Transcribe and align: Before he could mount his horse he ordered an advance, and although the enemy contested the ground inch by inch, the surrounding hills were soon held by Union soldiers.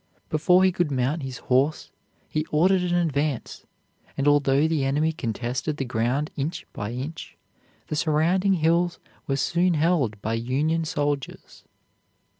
Before 0.31 0.63
he 0.63 0.71
could 0.71 0.89
mount 0.89 1.21
his 1.21 1.37
horse 1.37 1.91
he 2.27 2.43
ordered 2.49 2.81
an 2.81 2.95
advance, 2.95 3.67
and 4.17 4.27
although 4.27 4.67
the 4.67 4.83
enemy 4.83 5.11
contested 5.11 5.77
the 5.77 5.85
ground 5.85 6.31
inch 6.35 6.65
by 6.73 6.91
inch, 6.91 7.37
the 7.85 7.95
surrounding 7.95 8.55
hills 8.55 8.97
were 9.27 9.35
soon 9.35 9.75
held 9.75 10.19
by 10.19 10.33
Union 10.33 10.85
soldiers. 10.85 11.65